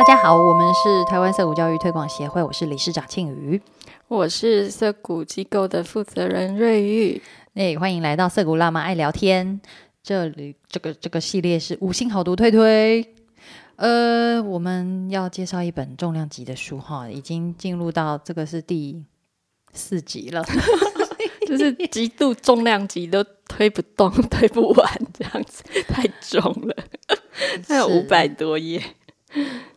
[0.00, 3.60] 大家好，我们是台湾色谷教育推广协会，我是理事长庆瑜。
[4.08, 7.20] 我是色谷机构的负责人瑞玉。
[7.52, 9.60] 哎，欢迎来到色谷辣妈爱聊天。
[10.02, 13.14] 这里这个这个系列是五星好读推推。
[13.76, 19.04] 呃，我们要介绍一本重量级的书哈，已经进入到这个是第
[19.74, 20.42] 四集了，
[21.46, 26.74] 就是极度重量级都推不动、推不完这样子，太重了，
[27.68, 28.82] 它有五百多页。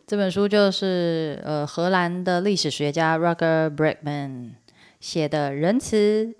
[0.06, 4.50] 这本书就是呃荷兰的历史学家 Roger Bregman
[5.00, 6.34] 写的《仁慈》，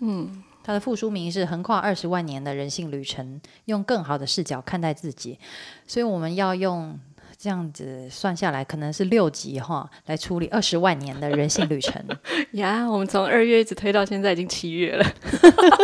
[0.00, 5.38] 嗯，它的副书名是《横跨二十万年的人性旅程》，用更好的视角看待自己。
[5.86, 6.98] 所以我们要用
[7.42, 12.04] 这样子算下来，可能是六集哈，来处理二十万年的人性旅程。
[12.52, 15.06] 呀，我们从二月一直推到现在，已经七月了，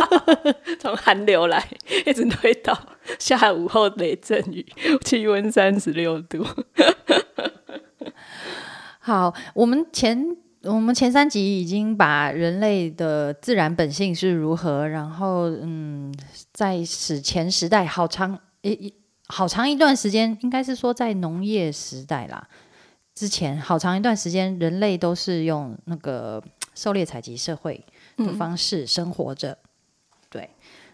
[0.79, 1.67] 从寒流来
[2.05, 2.79] 一直推到
[3.19, 4.67] 下午后雷阵雨，
[5.03, 6.45] 气温三十六度。
[9.01, 16.15] 好，我们前我们前三集已经把人类的自然本性是如何，然后嗯，
[16.53, 18.93] 在史前时代好长一
[19.29, 22.49] 好长一段时间，应该是说在农业时代啦
[23.15, 26.43] 之前，好长一段时间，人类都是用那个
[26.75, 27.85] 狩猎采集社会
[28.17, 29.57] 的方式生活着。
[30.31, 30.51] 对，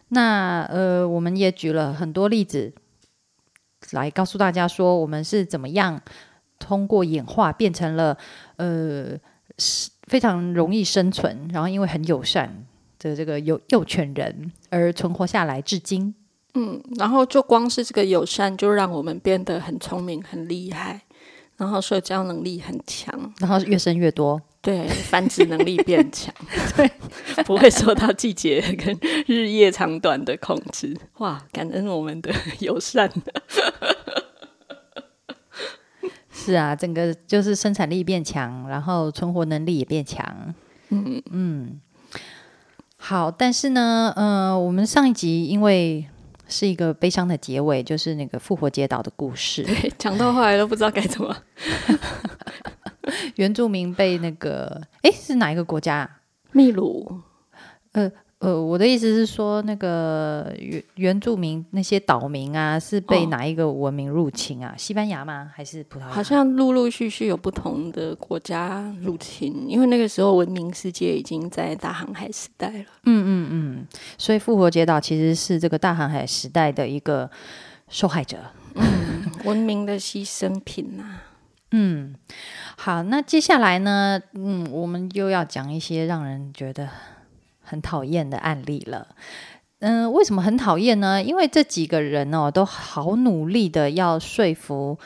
[0.09, 2.73] 那呃，我们也举了很多例子
[3.91, 6.01] 来告诉大家说，我们是怎么样。
[6.59, 8.17] 通过演化变成了
[8.55, 9.19] 呃
[10.07, 12.65] 非常容易生存，然后因为很友善
[13.01, 16.15] 的这个幼幼犬人而存活下来至今。
[16.55, 21.01] 嗯，然后就光是这个友善，就让我们变得很聪明、很厉害，
[21.57, 26.35] 然后社交能力很强，然后越生越多，对，繁殖能力变强，
[26.77, 26.91] 对，
[27.45, 30.95] 不会受到季节跟日夜长短的控制。
[31.19, 32.31] 哇，感恩我们的
[32.61, 33.11] 友善。
[36.31, 40.55] 是啊，整个就是生产力变强，然后存活能力也变强。
[40.91, 41.81] 嗯嗯，
[42.97, 46.05] 好，但是呢，呃，我们上一集因为
[46.53, 51.37] 是一个悲伤的结尾，就是那个复活节岛的故事，对讲到后来都不知道该怎么。
[53.37, 56.09] 原住民被那个，哎，是哪一个国家？
[56.53, 57.23] 秘鲁。
[57.93, 58.13] 呃。
[58.43, 64.75] 呃，我的意思是说，那个原原住民那些岛民啊，是被哪一个文明入侵啊？
[64.77, 65.49] 西班牙吗？
[65.55, 66.09] 还是葡萄牙？
[66.09, 72.85] 好像陆陆续续有不同的国家入侵，因为那个时候文明世界已经在大航海时代了。
[73.05, 73.87] 嗯嗯嗯，
[74.19, 77.31] 所以复活节岛其实是这个大航海时代的一个
[77.89, 78.39] 受害者，
[78.75, 81.21] 嗯，文明的牺牲品呐。
[81.71, 82.13] 嗯，
[82.77, 86.89] 好，那接下来呢，嗯，我们又要讲一些让人觉得。
[87.63, 89.09] 很讨厌的案例了，
[89.79, 91.23] 嗯，为什么很讨厌呢？
[91.23, 94.99] 因为这几个人哦，都好努力的要说服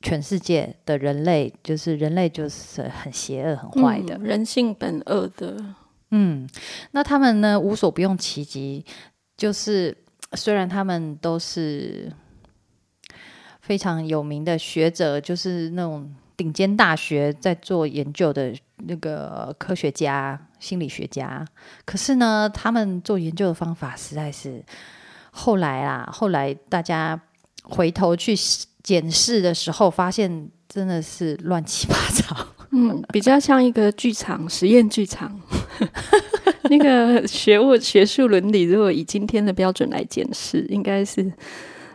[0.00, 5.56] 全世界的人类，就是人类就是很邪恶、很坏的，人性本恶的。
[6.10, 6.48] 嗯，
[6.92, 8.84] 那他们呢，无所不用其极，
[9.36, 9.96] 就是
[10.34, 12.12] 虽然他们都是
[13.60, 20.40] 非常有名的学者，就是那种顶尖大学在做研究的那个科学家。
[20.60, 21.46] 心理学家，
[21.84, 24.64] 可是呢，他们做研究的方法实在是
[25.30, 27.20] 后来啊，后来大家
[27.64, 28.34] 回头去
[28.82, 32.46] 检视的时候，发现真的是乱七八糟。
[32.70, 35.38] 嗯，比较像一个剧场，实验剧场。
[36.70, 41.30] 那个学物学术伦理，如果以今天的标准来检视，应该是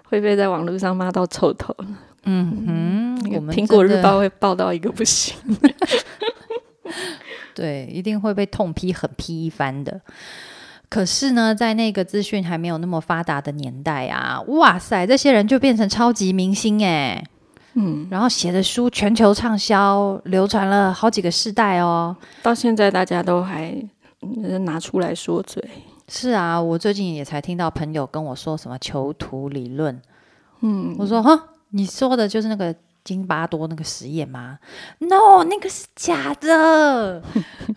[0.04, 1.76] 会被在网络上骂到臭头。
[2.26, 5.36] 嗯哼，我们苹果日报会报道一个不行。
[7.54, 10.00] 对，一定会被痛批、狠批一番的。
[10.90, 17.24] 可是呢，在那个资讯还没有那么发达的年代啊，哇塞，这些人就变成超级明星哎，
[17.76, 22.16] 嗯，然后写的书全球畅销，流传了好几个世代哦。
[22.42, 23.72] 到现在大家都还
[24.66, 25.64] 拿出来说嘴。
[26.08, 30.02] 是啊，我最近也才听到朋友跟我说什么囚徒理论。
[30.62, 32.76] 嗯，我说哈，你说的就是那个。
[33.04, 34.60] 金巴多那个实验吗
[35.00, 37.24] ？No，那个是假的，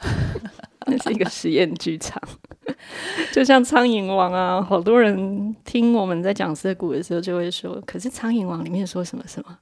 [0.87, 2.21] 那是一个实验剧场。
[3.33, 9.59] 就像苍蝇王啊，好多人听我们在讲色谷的时候，就会说：“可是苍蝇王里面说什么什么？”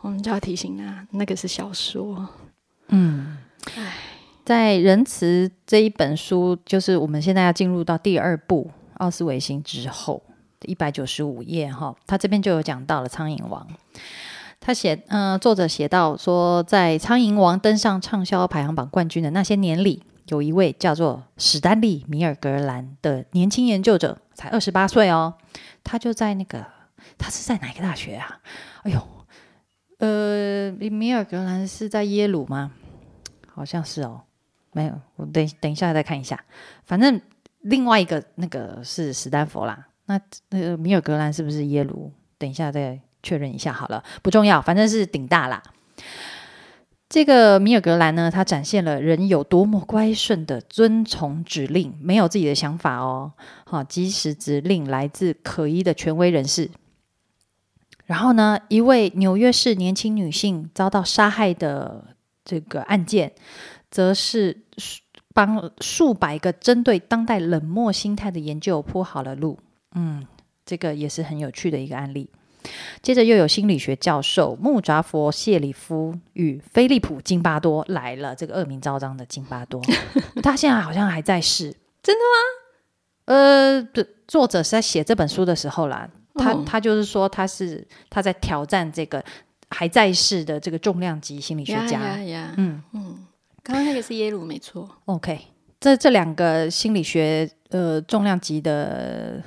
[0.00, 2.28] 我们就要提醒啊，那个是小说。
[2.88, 3.38] 嗯，
[3.74, 3.94] 唉，
[4.44, 10.22] 在仁慈这一本书，就是我们现在要进入到第二部奥斯维辛之后
[10.66, 13.66] 一百九十五页哈，他这边就有讲到了苍蝇王。
[14.64, 25.34] 他写，嗯，作者写到说，在《苍蝇王》登上畅销排行榜冠军的那些年里，有一位叫做史丹利·米尔格兰的年轻研究者，才二十八岁哦。
[25.82, 26.64] 他就在那个，
[27.18, 28.38] 他是在哪个大学啊？
[28.84, 29.02] 哎呦，
[29.98, 32.70] 呃，米尔格兰是在耶鲁吗？
[33.52, 34.20] 好像是哦，
[34.72, 36.38] 没有，我等等一下再看一下。
[36.84, 37.20] 反正
[37.62, 40.20] 另外一个那个是史丹佛啦，那
[40.50, 42.12] 那个米尔格兰是不是耶鲁？
[42.38, 45.62] 等一下再确认一下好了，不重要，反正是顶大啦。
[47.08, 53.32] 这个米尔格兰呢，他展现了人有多么乖顺的遵从指令，没有自己的想法哦。
[53.66, 56.70] 好，即使指令来自可疑的权威人士。
[58.06, 63.32] 然后呢，一位纽约市年轻女性遭到杀害的这个案件，
[63.90, 64.62] 则是
[65.34, 69.58] 帮数百个针对当代冷漠心态的研究铺好了路。
[69.94, 70.26] 嗯，
[70.64, 72.30] 这个也是很有趣的一个案例。
[73.02, 79.80] 接着又有心理学教授穆扎佛谢里夫与菲利普金巴多来了，这个恶名昭彰的金巴多，
[80.42, 83.34] 他现在好像还在世，真的吗？
[83.34, 83.88] 呃，
[84.26, 86.08] 作者是在写这本书的时候啦。
[86.34, 89.22] 他他就是说，他是他在挑战这个
[89.68, 92.00] 还在世的这个重量级心理学家。
[92.56, 93.26] 嗯嗯，
[93.62, 94.88] 刚刚那个是耶鲁，没错。
[95.04, 95.38] OK，
[95.78, 99.42] 这这两个心理学呃重量级的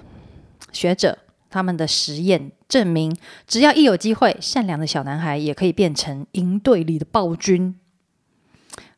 [0.71, 1.17] 学者，
[1.55, 3.15] 他们的实验证明，
[3.47, 7.79] 只要一有机会，善良的小男孩也可以变成营队里的暴君。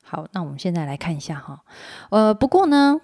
[0.02, 1.62] 好，那我们现在来看一下哈。
[2.10, 3.00] 呃，不过呢，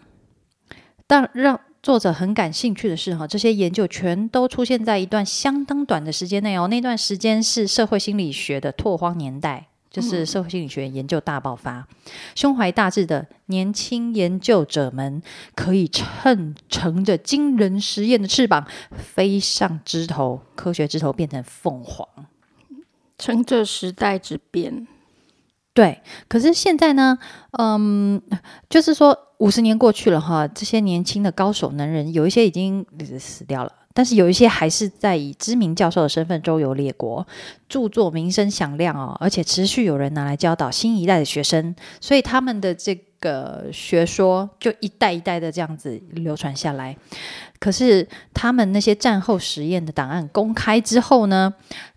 [1.05, 6.67] 但让作者很感兴趣的是，哈，这些研究全都出现在一段相当短的时间内哦。
[6.67, 11.87] 那段时间是社会心理学的拓荒年代，就是社会心理学研究大爆发。
[12.35, 15.21] 胸怀大志的年轻研究者们
[15.55, 22.05] 可以乘乘着惊人实验的翅膀飞上枝头，科学枝头变成凤凰，
[23.19, 24.87] 乘着时代之变。
[25.75, 27.17] 对，可是现在呢，
[27.57, 28.21] 嗯，
[28.69, 32.85] 就是说五十年过去了哈，这些年轻的高手能人，有一些已经
[33.19, 37.25] 死掉了，但是有一些还是在以知名教授的身份周游列国，
[37.69, 46.97] 著作名声响亮哦，而且持续有人拿来教导新一代的学生，所以他们的这个学说就一代一代的这样子流传下来。
[47.59, 51.53] 可是他们那些战后实验的档案公开之后呢？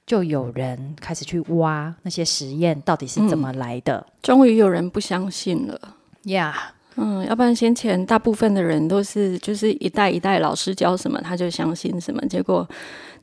[0.06, 4.06] 就有人开始去挖那些实验到底是怎么来的。
[4.22, 5.96] 终于有人不相信了
[6.26, 12.69] 呀，嗯，要不然先前大部分的人都是就是一代一代老师教什么他就相信什么，结果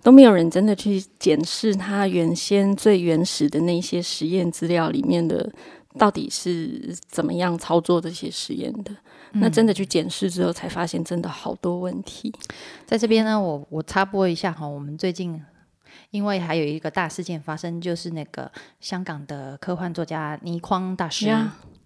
[0.02, 5.52] 都没有人真的去检视他原先最原始的那些实验资料里面的
[5.98, 8.92] 到底是怎么样操作这些实验的。
[9.34, 12.32] 那真的去检视之后，才发现真的好多问题。
[12.86, 15.42] 在这边呢，我我插播一下哈，我们最近。
[16.10, 21.28] 因为还有一个大事件发生，就是那个香港的科幻作家倪匡大师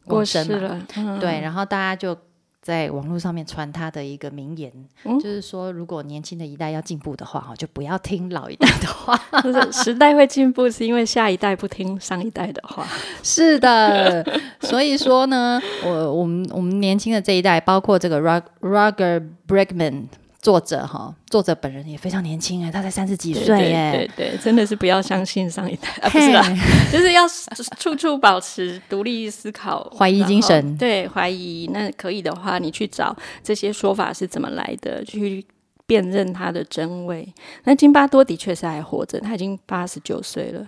[0.08, 0.82] 过世了。
[1.20, 2.18] 对，然后大家就
[2.62, 4.72] 在网络上面传他的一个名言，
[5.04, 9.18] 就是说，如果年轻的一代要进步的话，哈，就不要听老一代的话。
[9.42, 12.86] 就 是时代会进步，是因为下一代不听上一代的话。
[13.24, 14.26] 是的，
[14.62, 18.20] 所以说呢，我我们我们年轻的这一代，包括这个
[18.62, 20.06] Roger Bregman。
[20.48, 26.42] 作者哈，作者本人也非常年轻哎，他才三十几岁哎，对对，真的是不要相信上一代啊，不是啦，
[26.90, 27.28] 就是要
[27.78, 30.78] 处处保持独立思考、怀疑精神。
[30.78, 33.14] 对，怀疑那可以的话，你去找
[33.44, 35.46] 这些说法是怎么来的，去
[35.86, 37.28] 辨认它的真伪。
[37.66, 40.66] 那金巴多的确是还活着，他已经八十九岁了。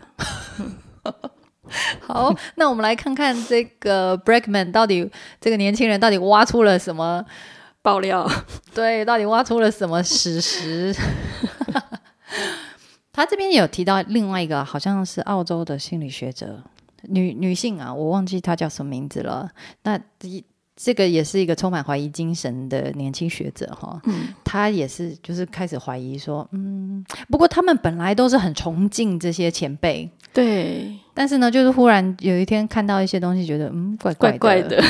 [2.02, 5.10] 好，那我们来看看这个 Breakman 到底
[5.40, 7.24] 这个年轻人到底挖出了什么。
[7.82, 8.30] 爆料，
[8.74, 10.94] 对，到底挖出了什么史实？
[13.12, 16.64] 他这边有提到另外一个，好像是澳洲的心理学者，
[17.04, 19.50] 女女性啊，我忘记她叫什么名字了。
[19.84, 20.00] 那
[20.82, 34.82] 这个也是一个充满怀疑精神的年轻学者哈，嗯，他也是就是开始怀疑说，嗯，不过他们本来都是很崇敬这些前辈，对，但是呢，就是忽然有一天看到一些东西，觉得嗯，怪怪怪的。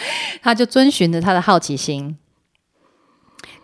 [0.42, 2.16] 他就遵循着他的好奇心，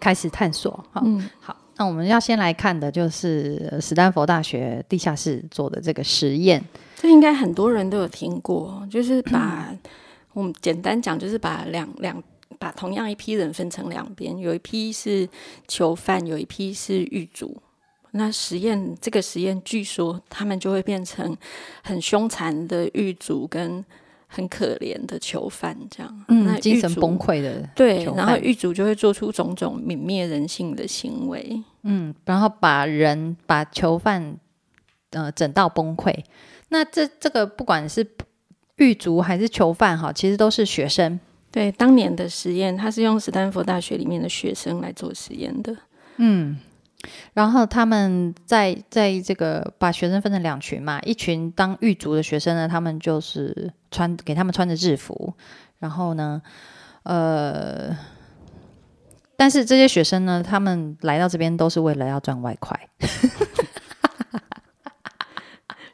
[0.00, 0.72] 开始探索。
[0.92, 1.04] 好，
[1.40, 6.62] 好，那我们要先来看的就是斯坦福大学地下室做的这个实验。
[6.96, 9.74] 这应该很多人都有听过，就是把
[10.32, 12.22] 我们简单讲，就是把两两
[12.58, 15.28] 把同样一批人分成两边，有一批是
[15.68, 17.60] 囚犯，有一批是狱卒。
[18.12, 21.36] 那实验这个实验，据说他们就会变成
[21.82, 23.84] 很凶残的狱卒跟。
[24.34, 34.36] 很可怜的囚犯，这样，嗯，精神崩溃的，对，然后狱卒就会做出种种泯灭人性的行为，嗯，然后把人把囚犯
[35.10, 36.12] 呃整到崩溃。
[36.70, 38.04] 那这这个不管是
[38.76, 41.20] 狱卒还是囚犯哈，其实都是学生。
[41.52, 45.76] 对，当年的实验，他是用斯坦福大学里面的学生来做实验的，
[46.16, 46.58] 嗯，
[47.32, 55.32] 然后他们在在这个把学生分成两群嘛，一群当狱卒的学生呢，他们就是穿给他们穿着制服，
[55.78, 56.40] 然后呢，
[57.02, 57.96] 呃，
[59.36, 62.78] 但是这些学生呢，他们来到这边都是为了要赚外快。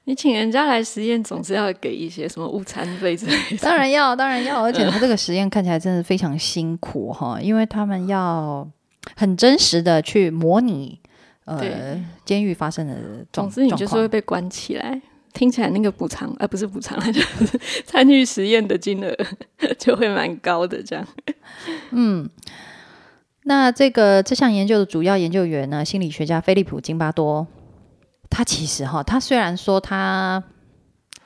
[0.04, 3.58] 你请人家来实验，总是要给一些什么午餐费之类的。
[3.58, 8.68] 当然要，当然要，而且他这个实验看起来真的非常辛苦哈，因为他们要
[9.16, 11.00] 很真实的去模拟
[11.44, 12.94] 呃监狱发生的
[13.32, 15.00] 状总之，你就是会被关起来。
[15.32, 19.16] 听起来那个补偿，呃，不是补偿， 就是参与实验的金额
[19.78, 20.82] 就会蛮高的。
[20.82, 21.06] 这样，
[21.92, 22.28] 嗯，
[23.44, 27.46] 那这个这项研究的主要研究员呢，心理学家菲利普·金巴多。
[28.28, 30.42] 他其实哈，他虽然说他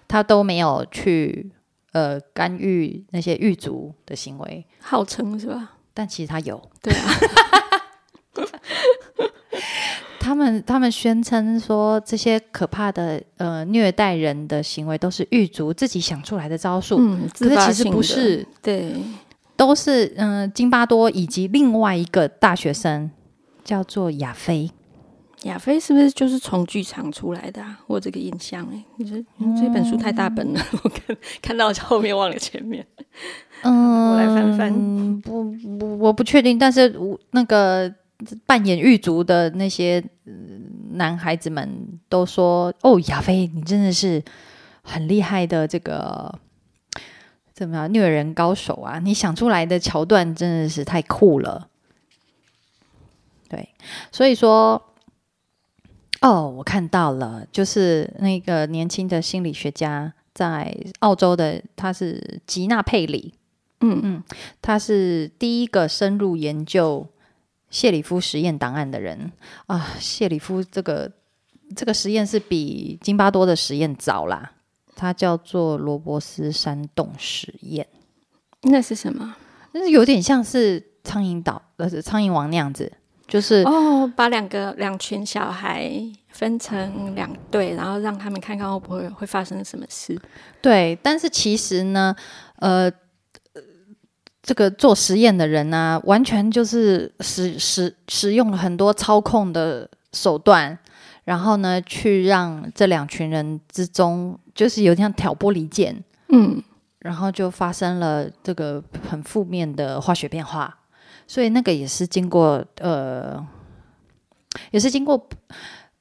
[0.06, 1.50] 他都没有去
[1.92, 5.78] 呃干预那些狱卒的行为，号称是吧？
[5.94, 7.00] 但其实他有，对啊。
[10.18, 18.94] 他们他们宣称说这些可怕的呃虐待人的行为都是狱卒自己想出来的招数，嗯，可是其实不是，对，
[19.54, 23.10] 都是嗯金巴多以及另外一个大学生
[23.62, 24.70] 叫做亚飞。
[25.44, 27.78] 亚飞是不是就是从剧场出来的啊？
[27.86, 29.16] 我这个印象哎，你说
[29.60, 32.86] 这本书太大本了， 我看看到后面忘了前面。
[33.62, 35.20] 嗯，我来翻翻。
[35.20, 35.44] 不
[35.78, 37.92] 不，我不确定，但是我那个
[38.46, 40.02] 扮演狱卒的那些
[40.92, 41.70] 男孩子们
[42.08, 44.22] 都说：“哦，亚飞，你真的是
[44.82, 46.34] 很厉害的这个
[47.52, 48.98] 怎么样虐人高手啊！
[48.98, 51.68] 你想出来的桥段真的是太酷了。”
[53.50, 53.68] 对，
[54.10, 54.82] 所以说。
[56.24, 63.34] 哦，我看到了，就是那个年轻的心理学家在澳洲的，他是吉纳佩里，
[63.80, 64.22] 嗯嗯，
[64.62, 67.06] 他是第一个深入研究
[67.68, 69.30] 谢里夫实验档案的人
[69.66, 69.86] 啊。
[70.00, 71.12] 谢里夫这个
[71.76, 74.52] 这个实验是比金巴多的实验早啦，
[74.96, 77.86] 它叫做罗伯斯山洞实验。
[78.62, 79.36] 那是什么？
[79.72, 82.90] 那是有点像是苍蝇岛，呃，苍蝇王那样子。
[83.26, 85.90] 就是哦，把两个两群小孩
[86.28, 90.20] 分成两队，然后让他们看看会不会会发生什么事。
[90.60, 92.14] 对，但是其实呢，
[92.56, 92.90] 呃，
[94.42, 100.78] 这个做实验的人呢，完全就是使使使用了很多操控的手段，
[101.24, 106.62] 然后呢，去让这两群人之中，就是有点像挑拨离间，嗯，
[106.98, 110.78] 然后就发生了这个很负面的化学变化。
[111.26, 113.44] 所以那个也是经过呃，
[114.70, 115.28] 也是经过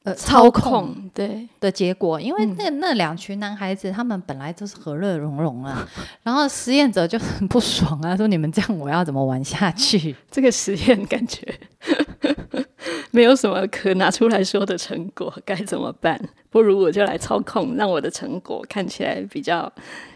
[0.03, 5.88] 呃操控对的结果，因为那那两群男孩子他们本来都是和乐融融啊，
[6.24, 10.15] 然后实验者就很不爽啊，说你们这样我要怎么玩下去？
[10.30, 11.42] 这个实验感觉
[13.12, 16.20] 没有什么可拿出来说的成果，该怎么办？
[16.50, 19.72] 不如我就来操控，让我的成果看起来比较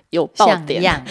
[0.09, 1.03] 有爆点。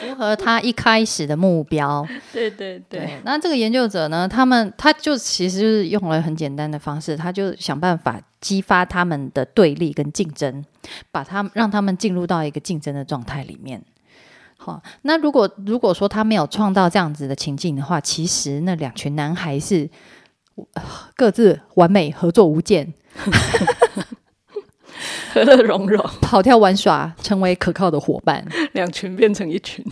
[0.00, 2.06] 符合他一开始的目标。
[2.32, 3.20] 对对对。
[3.24, 4.28] 那这个研究者呢？
[4.28, 10.64] 他们他就其实就是用了很简单的方式，他就想办法激发他们的对立跟竞争，
[11.10, 13.82] 把他们让他们进入到一个竞争的状态里面。
[14.56, 19.88] 好，那如果如果说他没有创造这样子的情境的话，其实那两群男孩是
[21.14, 22.92] 各自完美合作无间。
[25.32, 29.84] 和乐融融，跑跳玩耍，成为可靠的伙伴，两群变成一群。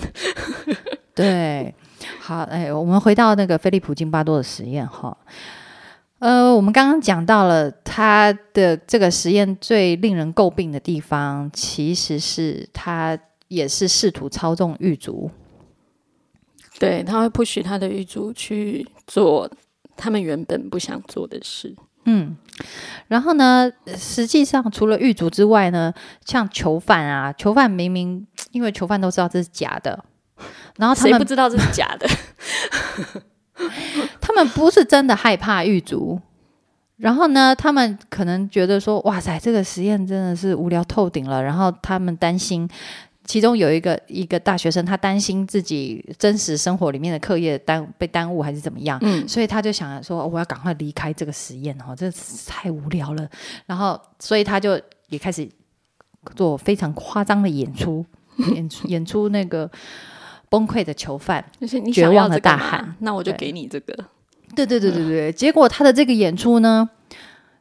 [1.14, 1.74] 对，
[2.20, 5.16] 好，哎，我们回到那个菲利普金巴多的实验哈。
[6.18, 15.30] 呃，我们刚刚讲到了他的这个实验最令人诟病的地方，其实是他也是试图操纵狱卒。
[16.78, 19.50] 对，他会不许他的狱卒去做
[19.96, 21.74] 他们原本不想做的事。
[22.04, 22.36] 嗯，
[23.08, 23.70] 然后呢？
[23.96, 25.92] 实际上，除了狱卒之外呢，
[26.24, 30.04] 像囚犯啊，囚犯明明 因为囚犯都知道这是假的，
[30.76, 32.08] 然后他们不知道这是假的，
[34.20, 36.20] 他们不是真的害怕狱卒，
[36.96, 42.68] 然后呢，他们可能觉得说，哇塞，这个实验真的是无聊透顶了，然后他们担心。
[43.24, 52.10] 其中有一个一个大学生，他担心自己真实生活里面的课业耽被耽误还是怎么样，嗯，所以他就想说，我要赶快离开这个实验哦，这
[52.46, 53.28] 太无聊了。
[53.64, 55.48] 然后，所以他就也开始
[56.34, 58.04] 做非常夸张的演出，
[58.54, 59.70] 演出演出那个
[60.48, 63.96] 崩溃的囚犯，就是你绝望的大喊，那我就给你这个。
[64.56, 66.86] 对对对对对，结果他的这个演出呢，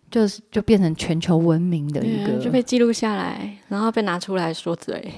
[0.09, 5.13] 就是就变成全球闻名的一个，就被记录下来，然后被拿出来说嘴。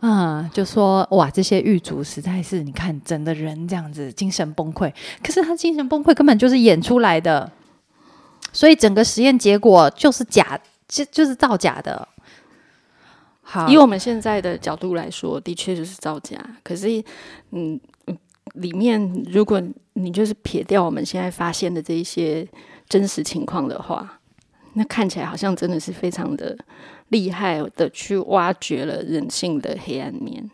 [0.00, 7.50] 啊，就说哇，这些狱卒实在是，你看整个人这样子精神崩溃，可是他精神崩溃根本就是演出来的，
[8.52, 12.06] 所以整个实验结果就是假，就就是造假的。
[13.42, 16.38] 好，以我们现在的角度来说，的确就是造假。
[16.62, 17.02] 可是，
[17.50, 17.80] 嗯，
[18.54, 19.00] 里面
[19.32, 19.60] 如果
[19.94, 22.46] 你就是撇掉我们现在发现的这一些
[22.88, 24.20] 真实情况的话，
[24.74, 26.56] 那看起来好像真的是非常的
[27.08, 30.50] 厉害的去挖掘了人性的黑暗面。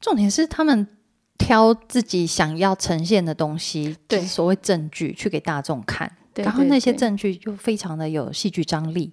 [0.00, 0.86] 重点是他们
[1.36, 9.12] 挑自己想要呈现的东西，对所谓证据去给大众看，对然后那些证据就非常的有戏剧张力，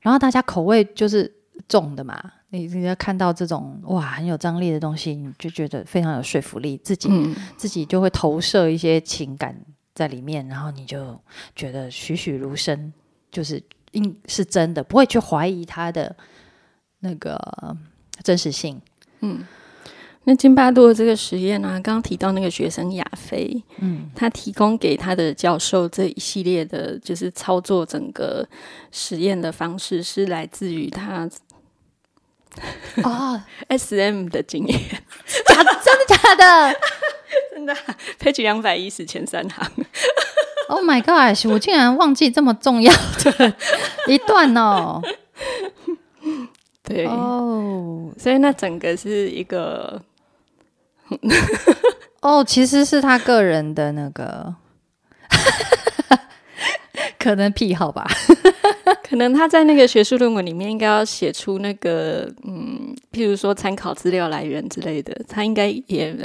[0.00, 1.30] 然后大家口味就是
[1.68, 2.32] 重的嘛。
[2.52, 9.56] 你你要看到这种哇很有张力的东西，你就觉得非常有说服力，自己、嗯，自己就会投射一些情感
[9.94, 11.16] 在里面，然后你就
[11.54, 12.92] 觉得栩栩如生，
[13.30, 16.14] 就是应是真的，不会去怀疑它的
[17.00, 17.38] 那个
[18.22, 18.80] 真实性。
[19.20, 19.44] 嗯
[20.24, 28.46] 那津巴多的这个实验啊，刚刚提到那个学生亚飞，嗯，他提供给他的教授这一系列的，就是操作整个
[28.92, 31.28] 实验的方式，是来自于他
[33.02, 34.78] 哦， S M 的经验。
[35.46, 36.76] 假 真的假的
[37.54, 37.74] 真的
[38.18, 39.72] ，page 两百一十前三行。
[40.70, 41.48] ？Oh my gosh！
[41.50, 42.92] 我竟然忘记这么重要
[43.24, 43.54] 的
[44.06, 45.02] 一段哦。
[46.84, 50.00] 对，哦所以那整个是一个
[52.20, 54.54] 哦，其实是他个人的那个
[57.18, 58.06] 可能癖好吧。
[59.08, 66.16] 可能他在那个学术论文里面应该要写出那个嗯，譬如说参考资料来源之类的，他应该也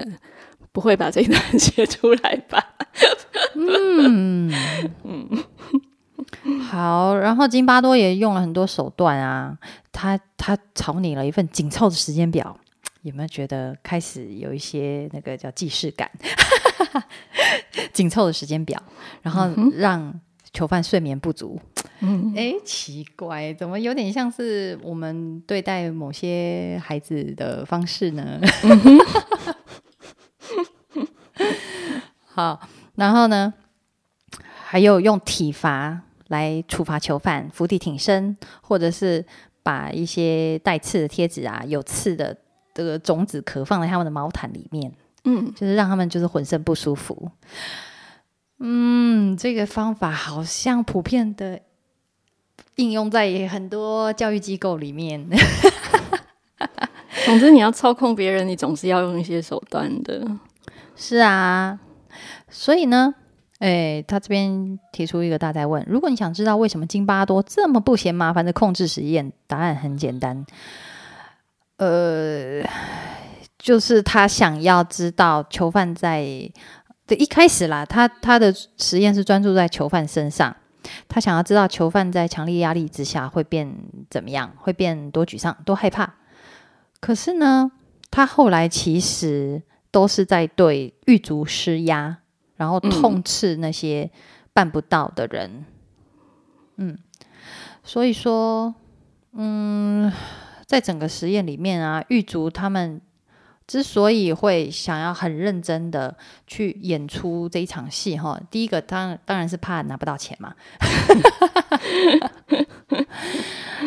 [0.72, 2.75] 不会把这一段 写出来吧？
[6.70, 9.58] 好，然后津巴多也用了很多手段啊，
[9.92, 12.58] 他他草拟了一份紧凑的时间表，
[13.02, 16.10] 有没有觉得开始有一些那个叫既视感？
[17.94, 18.82] 紧凑的时间表，
[19.22, 20.20] 然后让
[20.54, 21.60] 囚犯睡眠不足。
[22.02, 28.36] 嗯，哎，奇怪，怎么有点像是我们对待某些孩子的方式呢？
[32.26, 32.60] 好，
[32.96, 33.54] 然后呢，
[34.66, 39.26] 还有用体罚来处罚囚犯，伏地挺身，或者是
[39.62, 42.36] 把一些带刺的贴纸啊、有刺的
[42.74, 44.92] 这个种子壳放在他们的毛毯里面，
[45.24, 47.32] 嗯，就是让他们就是浑身不舒服。
[48.60, 51.60] 嗯，这个方法好像普遍的
[52.76, 55.28] 应用在很多教育机构里面。
[57.26, 60.26] 总之你要操控别人，你总是要用一些手段的。
[60.96, 61.78] 是啊，
[62.50, 63.14] 所以呢，
[63.60, 70.46] 哎，他这边提出一个大灾问：如果你想知道为什么津巴多这么不嫌麻烦的控制实验，答案很简单，
[71.78, 72.64] 呃，
[73.58, 76.22] 就是他想要知道囚犯在
[77.08, 80.56] 对一开始啦，他他的实验是专注在囚犯身上。
[81.08, 83.76] 他想要知道囚犯在强烈压力之下会变
[84.08, 86.14] 怎么样，会变多沮丧、多害怕。
[87.00, 87.72] 可是呢，
[88.12, 89.64] 他后来其实
[89.96, 92.18] 都是在对狱卒施压，
[92.58, 94.12] 然后痛斥那些
[94.52, 95.64] 办不到的人。
[96.76, 96.98] 嗯，
[97.82, 98.76] 所以说，
[99.32, 100.12] 嗯，
[100.66, 103.00] 在整个实验里面啊，狱卒他们
[103.66, 110.54] 之所以会想要很认真的去演出这一场戏，哈，第一个当当然是怕拿不到钱嘛。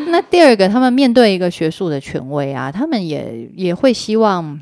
[0.09, 4.59] 那第二个，他们面对一个学术的权威啊，他们也也会希望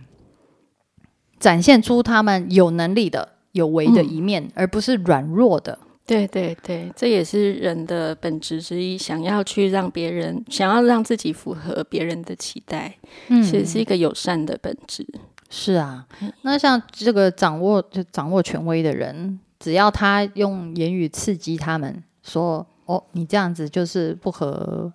[1.47, 5.79] 展现出他们有能力的、有为的一面，而不是软弱的。
[6.05, 12.97] 对对对，这也是人的本质之一，想要去让别人，想要让自己符合别人的期待，
[13.29, 15.07] 嗯其实是一个友善的本质。
[15.49, 16.05] 是啊，
[16.43, 24.93] 那像这个掌握就掌握权威的人，只要他用言语刺激他们，说：“哦，你这样子就是不合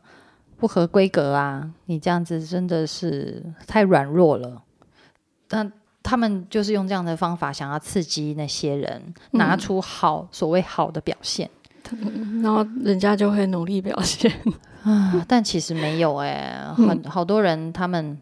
[0.58, 4.64] 不合规格啊，你这样子真的是太软弱了。”
[5.48, 5.72] 但
[6.04, 11.50] 他们就是用这样的方法，想要刺激那些人拿出好、所谓好的表现
[12.42, 14.32] 然后人家就会努力表现。
[14.84, 18.18] 啊，但其实没有哎、很好多人他们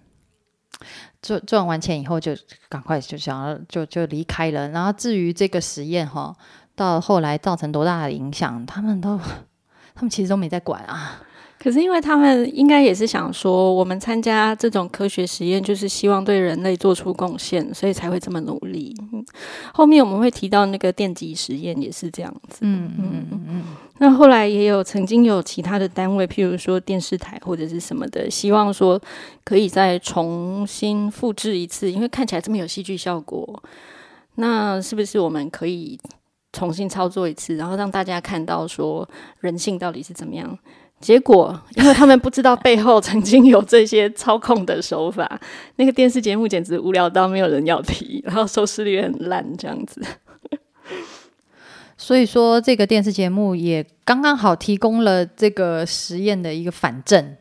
[1.22, 2.36] 赚赚完钱以后就
[2.68, 6.36] 赶快就想要就就离开了，然后至于这个实验哈，
[6.76, 9.18] 到后来造成多大的影响，他们都
[9.96, 11.22] 他们其实都没在管啊。
[11.60, 18.96] 可是因为他们应该也是想说，我们参加这种科学实验，就是希望对人类做出贡献，所以才会这么努力。
[19.12, 19.26] 嗯
[19.74, 22.60] 后面我们会提到那个电极实验也是这样子。
[22.62, 23.64] 嗯嗯嗯嗯，
[24.00, 29.00] 那后来也有曾经有其他的单位，譬如说电视台或者是什么的，希望说
[29.44, 33.62] 可以再重新复制一次，因为看起来这么有戏剧效果，
[34.36, 36.00] 那是不是我们可以
[36.54, 39.08] 重新操作一次，然后让大家看到说
[39.42, 40.58] 人性到底是怎么样。
[41.00, 45.40] 结果，因为他们不知道背后曾经有这些操控的手法，
[45.78, 50.02] 那个电视节目简直无聊到没有人要提，然后收视率很烂，这样子。
[51.98, 57.36] 所以说，这个电视节目也刚刚好提供了这个实验的一个反证。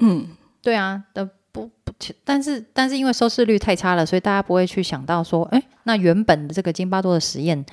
[0.00, 0.28] 嗯，
[0.62, 1.92] 对啊，的不不，
[2.24, 7.64] 但是但是因为收视率太差了，所以大家不会去想到说，哎，那原本的这个金巴多的实验。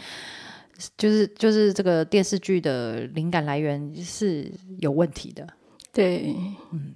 [0.95, 5.47] 就是就是这个电视剧的灵感来源是有问题的，
[5.91, 6.35] 对，
[6.71, 6.93] 嗯，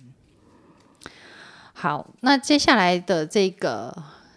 [1.74, 3.92] 好，那接下来的这个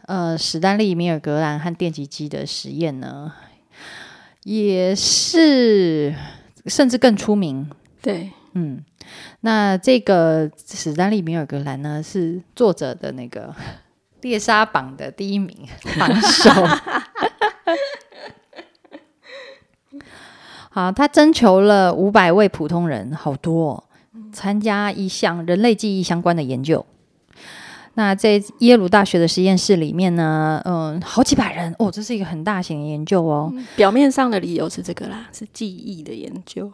[0.07, 3.33] 呃史丹利米尔格兰和电极机的实验呢，
[4.45, 6.15] 也是
[6.67, 8.83] 甚至更出名，对，嗯，
[9.41, 13.55] 那这个史丹利米尔格兰呢是作者的那个
[14.23, 16.51] 猎杀榜的第一名榜首。
[20.75, 23.85] 好，他征求了五百位普通人，好多
[24.33, 26.85] 参加一项人类记忆相关的研究。
[27.95, 33.55] 那在耶鲁大学的实验室里面呢，嗯，好几百人哦，这是一个很大型的研究哦。
[33.77, 36.69] 表面上的理由是这个啦，是记忆的研究。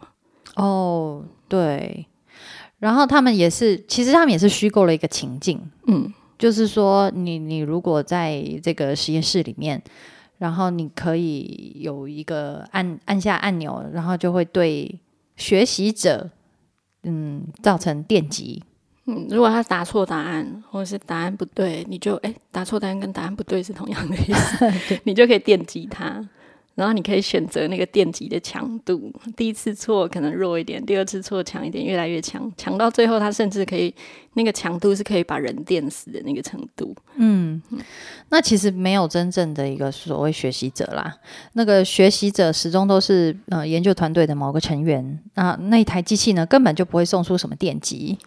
[0.55, 2.07] 哦，对。
[2.79, 9.79] 然后他们也是，其实他们也是虚构了一个情境，嗯，就是说，你你如果在这个实验室里面。
[10.41, 14.99] 然后你可以有一个按按下按钮，然后就会对
[15.35, 16.31] 学习者，
[17.03, 18.63] 嗯，造成电击。
[19.05, 24.73] 嗯，如果他答错答案，或者是答案不对，你就哎，答错答案跟答案不对是同样的意思，
[25.05, 26.27] 你就可以电击他。
[26.73, 33.93] 然后你可以选择那个电极的强度，第一次错可能弱一点，第二次错强一点，越来越强，强到最后，它甚至可以
[34.35, 36.95] 那个强度是可以把人电死的那个程度。
[37.15, 37.61] 嗯，
[38.29, 41.13] 那其实没有真正的一个所谓学习者啦，
[41.53, 45.19] 那个学习者始终都是呃研究团队的某个成员。
[45.35, 48.17] 那那一台机器呢，根本就不会送出什么电极，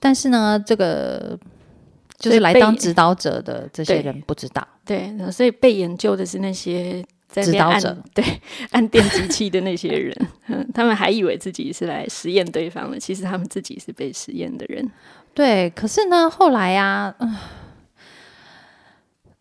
[0.00, 1.38] 但是呢，这个
[2.18, 4.66] 就是来当指导者的这些人不知道。
[4.86, 7.04] 对，所以被研究的是那些。
[7.32, 8.22] 指导者对
[8.70, 10.14] 按电机器的那些人，
[10.74, 14.90] 他们还以为自己是来实验对方的，其实他们自己是被实验的人。
[15.32, 17.14] 对，可是呢，后来啊，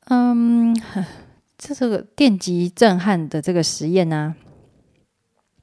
[0.06, 0.74] 嗯，
[1.58, 4.36] 这这个电极震撼的这个实验呢，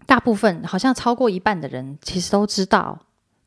[0.04, 2.98] 大部分好像超过一半的人其实都知道，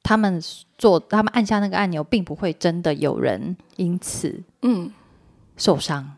[0.01, 0.41] 他们
[0.77, 4.91] 做他们按下那个按钮，并不会真的有人因此嗯
[5.57, 6.17] 受伤。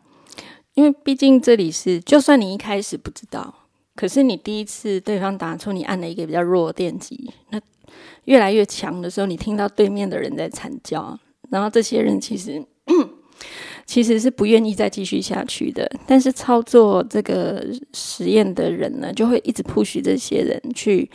[0.74, 3.54] 因为毕竟这里是，就算你一开始不知道，
[3.94, 7.60] 可是你第一次对方打出你按了一个比较弱的电击，那
[8.24, 11.18] 越来越强的时候，你听到对面的人在惨叫，
[11.50, 12.64] 然后这些人其实
[13.86, 15.90] 其实是不愿意再继续下去的。
[16.06, 21.10] 但是操作这个实验的人呢，就会一直 push 这些人去。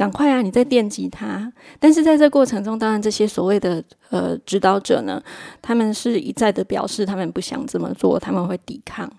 [0.00, 0.40] 赶快啊！
[0.40, 5.22] 你在电击他，但是在这过程中，当然这些所谓的呃指导者呢，
[5.60, 9.12] 他们是一再的表示他们不想这么做，他们会抵抗，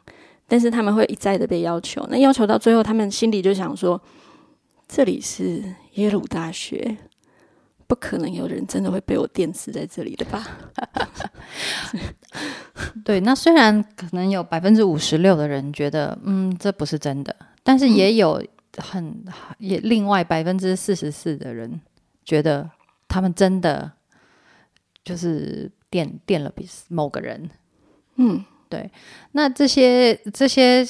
[0.47, 2.03] 但是他们会一再的被要求。
[2.09, 4.01] 那要求到最后，他们心里就想说：
[4.87, 5.63] 这里是
[5.93, 6.97] 耶鲁大学，
[7.85, 10.47] 不可能有人真的会被我电死在这里的吧？
[13.05, 18.43] 对，那虽然可能有百分之五十六的人觉得，嗯，这不是真的，但是也有。
[18.77, 19.23] 很
[19.57, 21.81] 也，另外百分之四十四的人
[22.23, 22.69] 觉得
[23.07, 23.91] 他们真的
[25.03, 26.51] 就是电电了
[26.87, 27.49] 某个人，
[28.15, 28.89] 嗯，对。
[29.33, 30.87] 那这些这些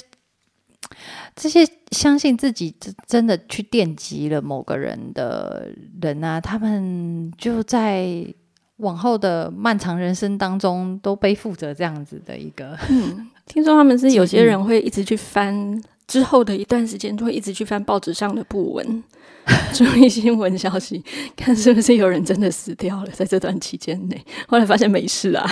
[1.35, 2.75] 这些相信自己
[3.07, 5.69] 真的去电击了某个人的
[6.01, 8.25] 人啊，他们就在
[8.77, 12.77] 往后的漫长人生当中都背负着这样子的一个。
[12.89, 15.81] 嗯，听说他们是有些人会一直去翻。
[16.11, 19.03] 之后的一段时间，就会一直去翻报纸上的布文、
[19.73, 21.01] 注意新闻消息，
[21.37, 23.07] 看是不是有人真的死掉了。
[23.11, 25.49] 在这段期间内，后来发现没事啊。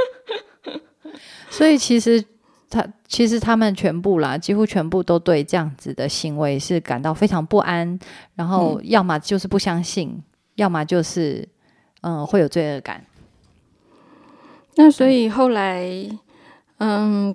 [1.48, 2.22] 所以其实
[2.68, 7.98] 他其实他们全部啦，几乎全部都对这样子的行为是感到非常不安，
[8.34, 10.22] 然后要么就是不相信，
[10.56, 11.48] 要么就是
[12.02, 13.06] 嗯会有罪恶感。
[14.74, 15.82] 那所以后来，
[16.76, 17.34] 嗯。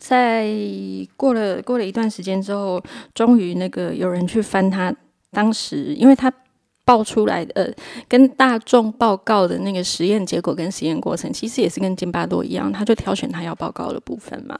[0.00, 0.48] 在
[1.14, 2.82] 过了过了一段时间之后，
[3.14, 4.92] 终于那个有人去翻他
[5.30, 6.32] 当时，因为他
[6.86, 7.72] 爆出来的呃，
[8.08, 14.58] 跟大众报告的那个实验结果跟实验过程，其实也是跟金巴多一样，他就挑选他要报告的部分嘛。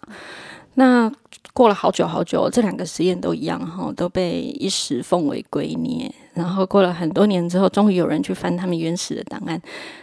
[0.74, 1.11] 那
[1.53, 6.09] 过了好久好久，这两个实验都一样哈，都被一时奉为圭臬。
[6.35, 9.61] 然后过了很多年之后，终于有人去翻他们原始的档案，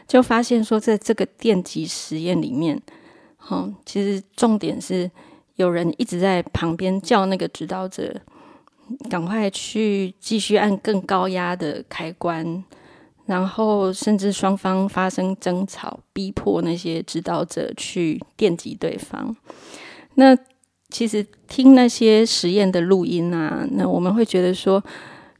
[0.07, 2.79] 就发现说，在这个电极实验里面，
[3.37, 5.09] 哈，其实重点是。
[5.55, 8.15] 有人一直在旁边叫那个指导者
[9.09, 12.63] 赶快去继续按更高压的开关，
[13.25, 19.35] 然后甚至双方发生争吵，逼迫那些指导者去电击对方。
[20.13, 20.37] 那
[20.89, 24.83] 其实听那些实验的录音啊，那我们会觉得说，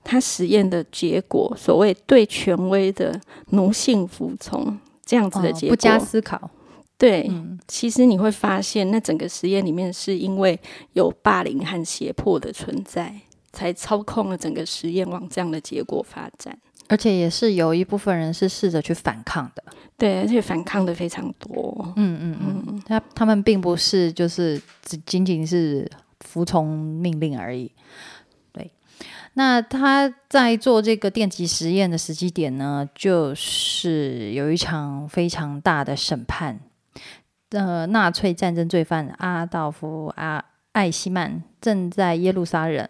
[0.03, 6.49] 他实验的结果，所谓对权威的奴性服从这样子的结果，不加思考。
[6.97, 7.29] 对，
[7.67, 10.59] 其实你会发现，那整个实验里面是因为
[10.93, 13.13] 有霸凌和胁迫的存在，
[13.53, 16.57] 才操控了整个实验往这样的结果发展。
[16.89, 19.63] 而且也是有一部分人是试着去反抗的，
[19.97, 21.93] 对，而且反抗的非常多。
[21.97, 25.85] 嗯嗯嗯，他他们并不是就是只仅仅是
[26.21, 27.69] 服从命令而已。
[28.53, 28.71] 对，
[29.33, 36.57] 那他在做这个电极实验的时机点呢，就是有一场非常大的审判。
[37.51, 42.85] 呃，纳粹战争罪犯阿道夫·阿艾希曼正在耶路撒冷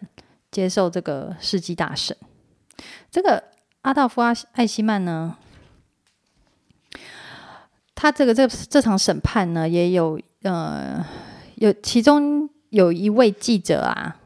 [0.50, 2.16] 接受这个世纪大审。
[3.08, 3.44] 这个
[3.82, 5.36] 阿道夫·阿艾希曼呢，
[7.94, 11.06] 他这个这这场审判呢，也有呃
[11.54, 14.16] 有其中有一位记者啊，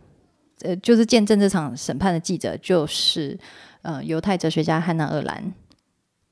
[0.62, 3.38] 呃，就是见证这场审判的记者，就是
[3.82, 5.52] 呃犹太哲学家汉娜·厄兰。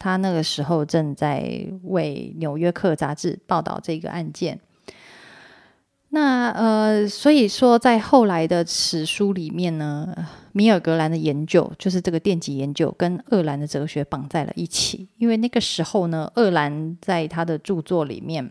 [0.01, 4.59] 他那个时候正在为《纽约客》杂志报道这个案件。
[6.09, 10.13] 那呃，所以说在后来的史书里面呢，
[10.51, 15.09] 米尔格兰的研究就是这个电极研究跟厄兰的哲学绑在了一起。
[15.19, 18.51] 因为那个时候呢，厄兰在他的著作里面，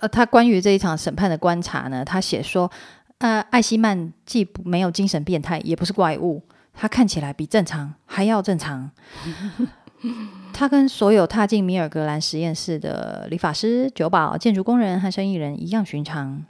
[0.00, 2.70] 呃，他关于这一场审判的观察呢，他写说，
[3.18, 6.42] 呃，艾希曼既没有精神变态，也不是怪物。
[6.74, 8.90] 他看起来比正常还要正常。
[10.52, 16.44] 他跟所有踏进米尔格兰实验室的理发师、酒保、建筑工人和生意人一样寻常。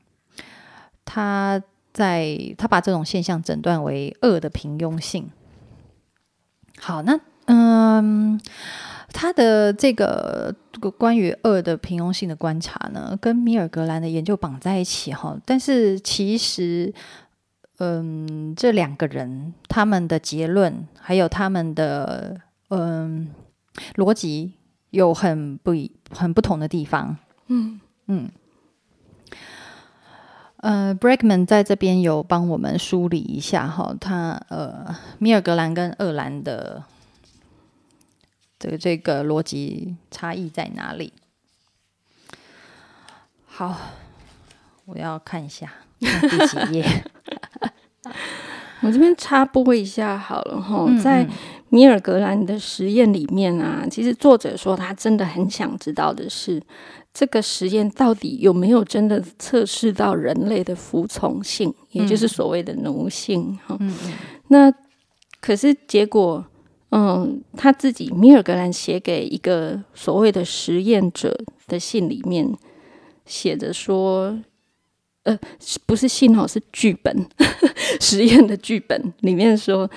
[1.05, 5.31] 他在他把这种现象诊断为恶的平庸性。
[6.81, 8.41] 好，那嗯，
[9.13, 10.53] 他的这个
[10.99, 15.39] 关于恶的平庸性的观察呢，跟米尔格兰的研究绑在一起哈。
[15.45, 16.93] 但是其实。
[17.79, 23.35] 嗯，这两个人他们的结论还有他们的嗯
[23.97, 24.53] 逻辑
[24.91, 27.17] 有很不一很不同的地方。
[27.49, 28.31] 嗯嗯，
[30.59, 36.85] 呃，Bregman 在这边有帮我们梳理一下哈，他呃米尔格兰跟厄兰的
[38.59, 41.13] 这个这个逻辑差异在哪里？
[43.47, 43.77] 好，
[44.85, 47.05] 我要看一下第几页。
[48.85, 51.27] 我这边插播一下好了哈，在
[51.71, 56.63] 米尔格兰的实验里面啊，其实作者说他真的很想知道的是，
[57.13, 63.79] 这个实验到底有没有真的测试到人类的服从性，也就是所谓的奴性哈。
[64.49, 64.73] 那
[65.41, 66.45] 可是结果，
[66.91, 72.53] 嗯，他自己米尔格兰写给一个所谓的实验者的信里面
[73.25, 74.39] 写着说。
[75.25, 75.39] 呃，
[75.87, 77.27] 不是信号，是剧本，
[78.01, 79.91] 实验的剧本里面说，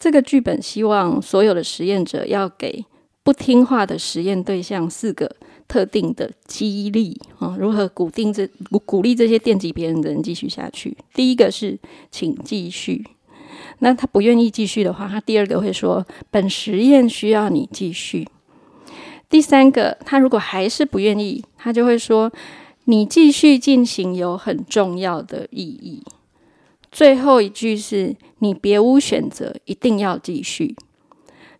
[0.00, 2.84] 这个剧本希望所有的实验者要给
[3.22, 5.30] 不听话的实验对象四个
[5.68, 8.44] 特定的激励啊，如何鼓定这
[8.84, 10.96] 鼓励这些电击别人的人继续下去。
[11.14, 11.78] 第一个是
[12.10, 13.06] 请继续，
[13.78, 18.26] 那他不愿意继续的话，他第二个会说本实验需要你继续。
[19.30, 22.32] 第三个，他如果还是不愿意，他就会说。
[22.84, 26.02] 你继续进行有很重要的意义。
[26.92, 30.76] 最后一句是你别无选择，一定要继续。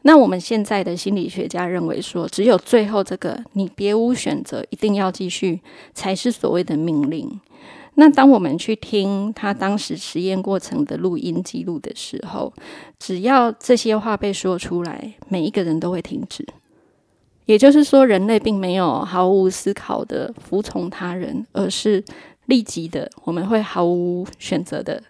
[0.02, 5.60] 那我们现在的心理学家认为说，只有最后这个你别无选择，一定要继续，
[5.94, 7.40] 才是所谓的命令。
[7.94, 12.52] 那当我们去听他当时实验过程的录音记录的时候，
[12.98, 16.46] 只要这些话被说出来，每一个人都会停止。
[17.46, 22.02] 也就是说，人类并没有毫无思考的服从他人，而是
[22.46, 25.02] 立即的，我们会毫无选择的，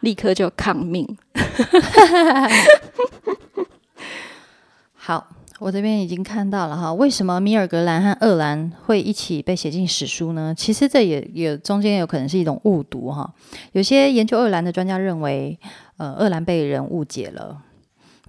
[0.00, 1.18] 立刻就抗命。
[4.94, 5.26] 好，
[5.58, 10.54] 我这边已经看到了哈，为什么米尔格兰和厄兰会一起被写进史书呢？
[10.56, 13.34] 其实这也也中间有可能是一种误读哈。
[13.72, 15.58] 有些研究厄兰的专家认为，
[15.96, 17.60] 呃，厄兰被人误解了，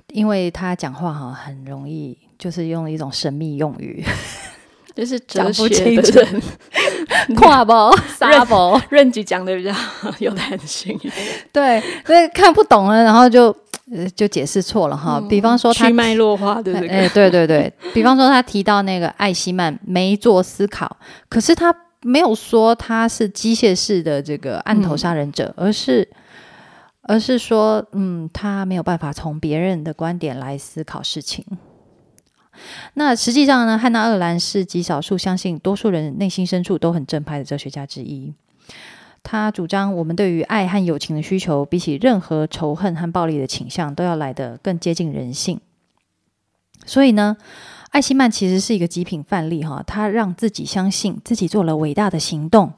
[0.07, 2.17] 因为他讲话哈很容易。
[2.41, 4.03] 就是用一种神秘用语，
[4.95, 6.19] 就是讲不清楚，
[7.37, 9.71] 跨包、沙包，任 局讲的比较
[10.17, 10.99] 有弹性，
[11.53, 13.55] 对，所以看不懂了，然后就
[14.15, 15.21] 就解释错了哈。
[15.29, 16.73] 比方说，他脉络化对？
[16.87, 20.97] 哎，对对对，比方说他提到那个艾希曼没做思考，
[21.29, 26.09] 可是他没有说他是机械式的这个案头杀人者，而是
[27.03, 31.45] 而是说，嗯，他没有办法从别人的观点来思考事情。
[32.93, 38.33] 那实际上呢，汉娜·厄兰是极少数相信多数人内心深处都很正派的哲学家之一。
[39.23, 45.59] 他主张，我们对于爱和友情的需求，比起任何仇恨和暴力的倾向，都要来得更接近人性。
[46.85, 47.37] 所以呢，
[47.91, 52.73] 艾希曼其实是一个极品范例哈，他让自己相信自己做了伟大的行动，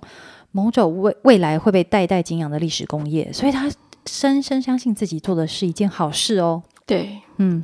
[0.51, 3.71] 某种未未来会被代代敬仰的历史工业，所以他
[4.05, 6.61] 深深相信自己做的是一件好事哦。
[6.85, 7.63] 对，嗯。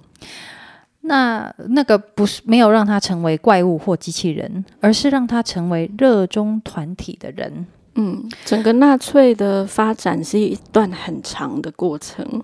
[1.09, 7.65] 那那个不是没有让他成为怪物或机器人，而是让他成为热衷团体的人。
[7.95, 12.43] 嗯，整个纳粹的发展是一段很长的过程。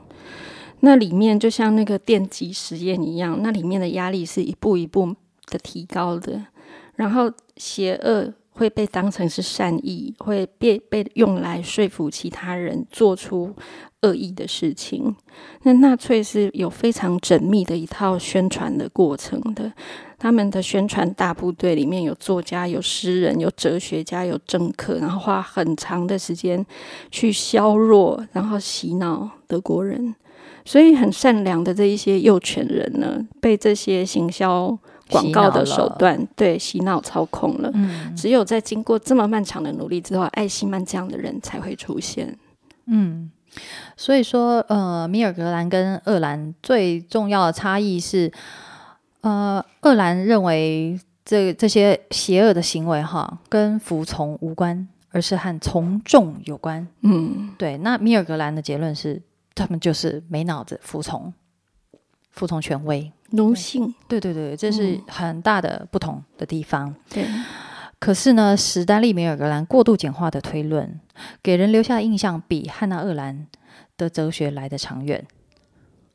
[0.79, 5.15] 那里面就像那个电极实验一样，那里面的压力是一步一步
[5.51, 6.41] 的提高的。
[6.95, 13.55] 然后邪恶会被当成是善意，会被被用来说服其他人做出。
[14.01, 15.15] 恶意的事情，
[15.63, 19.73] 那纳粹是有非常缜密的一套宣传的过程的。
[20.19, 26.63] 他们的宣传大部队里面有作家、有诗人、有哲学家、有政客，然后花很长的时间
[27.09, 30.13] 去削弱，然后洗脑德国人。
[30.63, 34.77] 所以很善良的这一些幼犬人呢，被这些行销
[35.09, 37.71] 广告的手段对洗脑操控了。
[37.73, 42.37] 嗯，只有在经过这么漫长的努力之后，艾希曼这样的人才会出现。
[42.87, 43.31] 嗯。
[43.95, 48.29] 所以说，呃，米尔格兰跟厄兰最重要的差异是，
[49.21, 56.85] 呃，厄兰认为这这些邪恶的行为哈，跟服从无关，而是和从众有关。
[57.03, 57.77] 嗯，对。
[57.77, 59.21] 那米尔格兰的结论是，
[59.53, 61.33] 他们就是没脑子，服从，
[62.31, 63.93] 服从权威，奴性。
[64.07, 66.93] 对对对，这是很大的不同的地方。
[67.09, 67.25] 对。
[67.97, 70.99] 可是呢，史丹利·米尔格兰过度简化的推论，
[71.41, 73.47] 给人留下的印象比汉娜·厄兰
[73.97, 75.25] 的哲学来的长远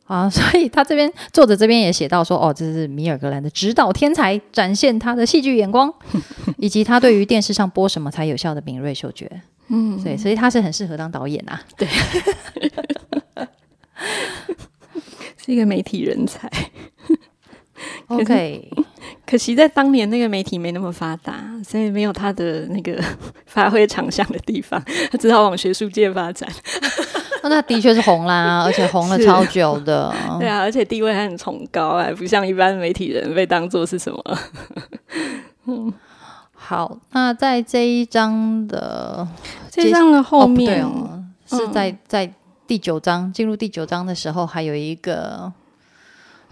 [0.05, 0.29] 啊！
[0.31, 5.92] 所以他这边作者这边也写到说，哦，这是米尔格兰的指导天才，展现他的戏剧眼光，
[6.59, 9.42] 以及他对于电视上播什么才有效的敏锐嗅觉。
[9.68, 11.61] 嗯，对，所以他是很适合当导演啊。
[11.77, 11.88] 对，
[15.44, 16.50] 是一个媒体人才。
[18.09, 18.70] OK。
[19.26, 23.00] 可惜在当年那个媒体没那么发达，所以没有他的那个
[23.46, 26.48] 发挥长项的地方，他只好往学术界发展。
[27.44, 30.12] 那的确是红啦，而且红了超久的。
[30.38, 34.22] 对啊，而且地位还很崇高，还不像一般媒体人被当做是什么。
[35.66, 35.92] 嗯，
[36.53, 39.26] 好，那在这一章的
[39.70, 42.31] 这一章的后面哦，是在在
[42.71, 45.53] 第九章进入第九章的时候，还有一个。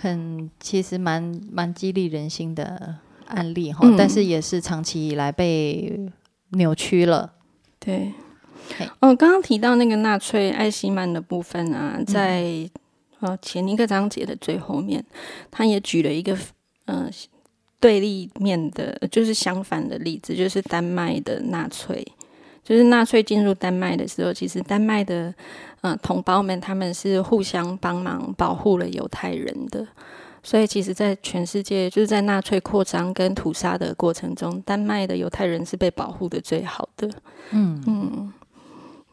[0.00, 6.08] 很其实蛮蛮激励人心的案例哈，但是也是长期以来被
[6.50, 7.32] 扭曲了。
[7.78, 8.12] 对，
[8.98, 12.68] 哦，刚刚提到那个纳粹艾希曼的部分啊，在
[13.20, 15.04] 呃前一个章节的最后面，
[15.52, 16.36] 他也举了一个
[16.86, 17.08] 嗯
[17.78, 22.06] 对立面的，就是相反的例子，就是丹麦的纳粹，
[22.62, 25.32] 就是纳粹进入丹麦的时候，其实丹麦的。
[25.82, 29.86] 嗯，同胞们他们是互相帮忙保护了犹太人的，
[30.42, 37.08] 所以其实，在全世界就是在纳粹扩张跟屠杀的过程中，丹麦的犹太人是被保护的最好的。
[37.50, 38.32] 嗯嗯，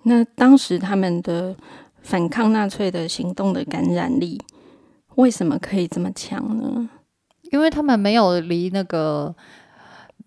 [0.04, 1.56] 那当时他们的
[2.02, 4.42] 反抗纳粹的行动的感染力
[5.16, 6.90] 为什么可以这么强呢？
[7.52, 9.36] 因为他们没有离那个。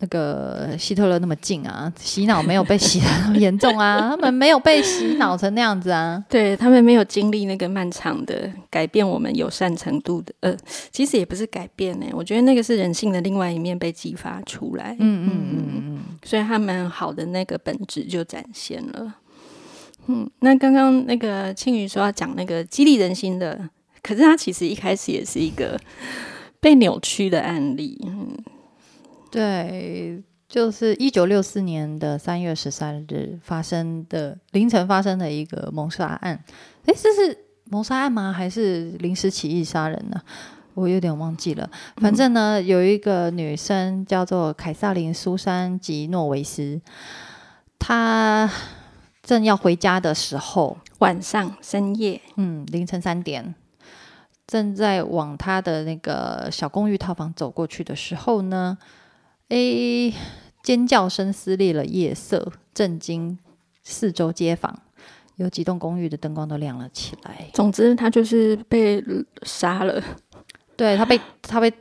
[0.01, 10.57] 那个希特勒那么近啊，洗脑没有被洗的那么严重啊，他们没有被洗脑成那样子啊，对他们没有经历那个漫长的改变我们友善程度的，呃，
[10.93, 19.17] 其实也不是改变呢，我觉得那个是人性的另外一面被激发出来，嗯嗯嗯嗯，所以他们好的那个本质就展现了。
[20.07, 23.69] 嗯，那刚刚那个青鱼说要讲那个激励人心的，
[24.01, 25.77] 可是他其实一开始也是一个
[26.61, 28.29] 被扭曲的案例，嗯。
[29.31, 36.43] 对，就是一九六四年的三月十三日发生的凌晨发生的一个谋杀案。
[36.87, 38.33] 哎，这是谋杀案吗？
[38.33, 40.19] 还是临时起意杀人呢？
[40.73, 41.69] 我有点忘记了。
[41.97, 46.81] 反正呢，有一个女生叫做凯撒琳·苏珊·吉诺维斯，
[47.79, 48.51] 她
[49.23, 53.55] 正要回家的时候，晚上深夜，嗯，凌晨三点，
[54.47, 58.79] 正在往她的那个小公寓套房走过去的时候呢。
[59.49, 60.15] A
[60.63, 63.39] 尖叫声撕裂了夜色，震惊
[63.83, 64.83] 四周街坊。
[65.37, 67.49] 有几栋公寓的灯光都亮了起来。
[67.55, 69.03] 总之，他就是被
[69.45, 70.03] 杀了。
[70.77, 71.73] 对他被他被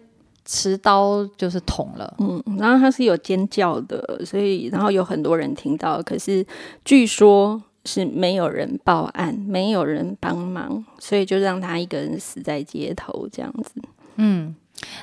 [0.46, 2.16] 持刀就是捅了。
[2.20, 6.46] 嗯，然后他是有尖叫的，所以然后有很多人听到，可是
[6.86, 13.74] 据说是没有人报案，没有人帮忙，所以就让他一个人死在街头这样子。
[14.16, 14.56] 嗯，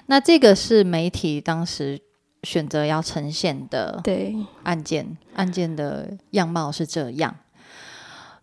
[0.06, 2.00] 那这个是媒体当时
[2.44, 7.34] 选择要呈现的对，案件，案件的样貌是这样。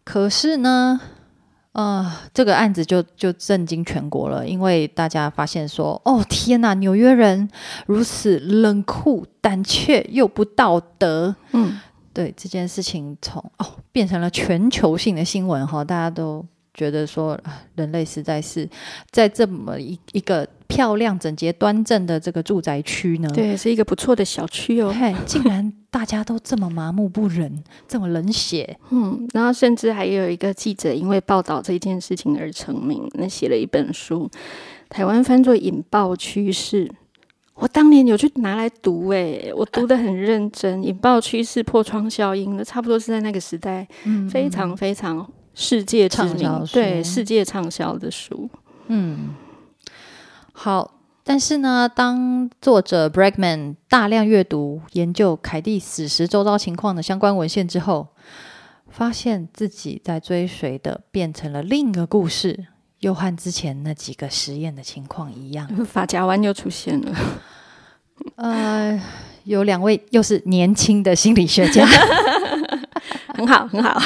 [0.03, 0.99] 可是呢，
[1.73, 7.49] 呃，这个案子就就震惊全国了，因为大家发现说，哦天呐，纽约人
[7.85, 11.33] 如此冷酷、胆怯又不道德。
[11.51, 11.79] 嗯，
[12.11, 18.67] 对这件事情从哦变成了全球性的新闻哈，大家都觉得说，啊人类实在是
[19.11, 24.93] 在这么一一个漂亮、整洁、端正的这个住宅区呢，对，是一个不错的小区哦。
[24.97, 28.77] 嘿，竟然大家都这么麻木不仁，这么冷血。
[28.89, 34.29] 嗯，然后甚至还有一个记者因为报道这件事情而成名，那写了一本书，
[34.87, 36.87] 台湾翻作《引爆趋势》。
[37.55, 48.49] 我当年有去拿来读、诶，我读的很认真，《引爆趋势》破窗效应的，差不多是在那个时代，嗯非常非常世界知畅销名，对世界畅销的书。
[48.87, 49.29] 嗯，
[50.61, 50.97] 好。
[51.23, 58.07] 但是呢，当作者 Bragman 大量阅读、研究凯蒂死时周遭情况的相关文献之后，
[58.89, 62.65] 发现自己在追随的变成了另一个故事，
[62.99, 65.67] 又和之前那几个实验的情况一样。
[65.85, 67.15] 发夹弯又出现了，
[68.35, 69.01] 呃，
[69.43, 71.85] 有两位又是年轻的心理学家，
[73.33, 74.01] 很好，很好。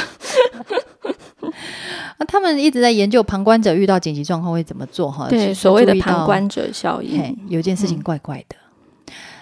[2.18, 5.28] 那他们一直在研究旁观者遇到紧急状况会怎么做哈。
[5.30, 8.56] 对，所谓的旁观者效嘿应。，有件事情怪怪的，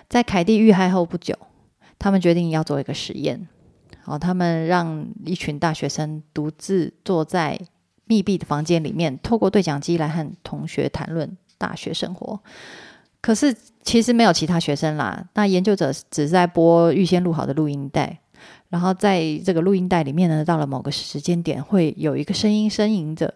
[0.09, 1.37] 在凯蒂遇害后不久，
[1.99, 3.47] 他们决定要做一个实验。
[4.05, 7.57] 哦，他们让一群大学生独自坐在
[8.05, 12.39] 密闭的房间里面，透过对讲机来和同学谈论大学生活。
[13.21, 18.19] 可是其实没有其他学生啦，那研究者只是在播预先录好的录音带，
[18.73, 23.31] 然后在这个录音带里面呢，到了某个时间点，会有一个声音呻吟着，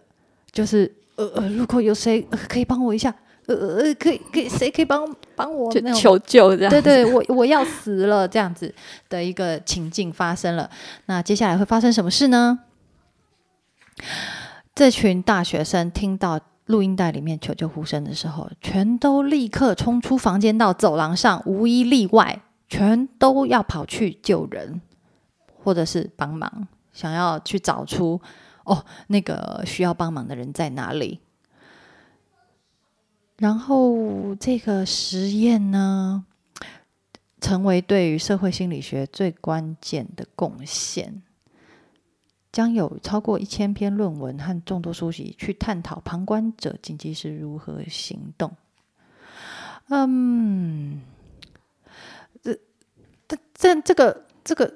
[0.50, 3.14] 就是呃呃，如果有谁、呃可以帮我一下，
[3.46, 6.70] 呃呃，可以可以，谁可以帮帮我就求救这样。
[6.72, 8.74] 对对，我我要死了这样子
[9.08, 10.68] 的一个情境发生了。
[11.06, 12.58] 那接下来会发生什么事呢？
[14.74, 24.80] 这群大学生听到录音带里面求救呼声的时候，全都立刻冲出房间到走廊上，无一例外，全都要跑去救人，
[25.68, 28.18] 或者是帮忙，想要去找出
[28.64, 31.20] 哦那个需要帮忙的人在哪里。
[33.36, 36.24] 然后这个实验呢，
[37.38, 41.22] 成为对于社会心理学最关键的贡献，
[42.50, 48.56] 将有超过一千篇论文和众多书籍去探讨旁观者紧急时如何行动。
[49.90, 51.02] 嗯，
[52.40, 52.58] 这、
[53.28, 54.74] 这、这、这个、这个，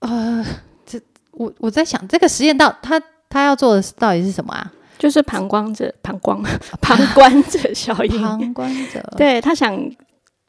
[0.00, 0.44] 呃，
[0.86, 1.00] 这
[1.32, 4.72] 我我在想，这个实验到他他要做的到底是什么啊？
[4.98, 6.36] 就是旁观者、旁观、
[6.80, 8.20] 旁观者效应。
[8.20, 9.78] 旁观者，对他想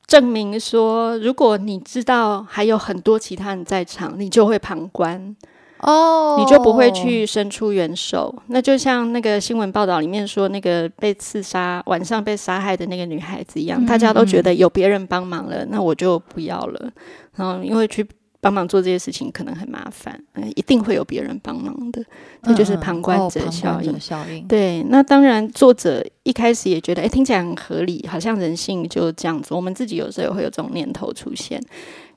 [0.07, 5.35] 证明说，如果你知道还有很多其他人在场，你就会旁观，
[5.81, 8.41] 哦，你就不会去伸出援手。
[8.47, 16.91] 那就像那个新闻报道里面说，那个被刺杀、晚上被杀害的那个女孩子一样，嗯大家都觉得有别人帮忙了，那我就不要了。
[17.35, 18.03] 然后因为去
[18.41, 22.03] 帮忙做这些事情可能很麻烦，嗯一定会有别人帮忙的，
[22.43, 24.47] 这就是旁观哦者效应。
[24.47, 29.53] 对，那当然，作者一开始也觉得，哎，听起来很合理，好像人性就这样子。
[29.53, 31.61] 我们自己有时候也会有这种念头出现，